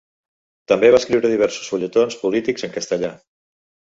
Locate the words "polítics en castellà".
2.25-3.13